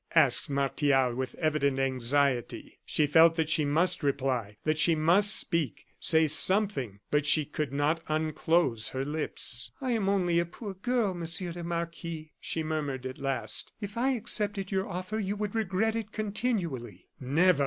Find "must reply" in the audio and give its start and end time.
3.65-4.57